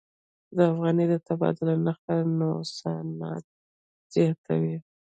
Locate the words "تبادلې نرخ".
1.27-2.01